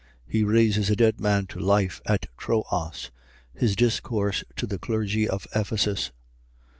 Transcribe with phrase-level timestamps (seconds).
[0.25, 3.11] He raises a dead man to life at Troas.
[3.53, 6.11] His discourse to the clergy of Ephesus.